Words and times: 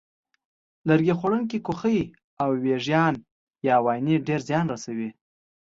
لرګي 0.87 1.13
خوړونکي 1.19 1.57
کوخۍ 1.67 1.99
او 2.41 2.49
وېږیان 2.63 3.15
یا 3.67 3.75
واینې 3.85 4.15
ډېر 4.27 4.41
زیان 4.49 4.65
رسوي. 4.73 5.09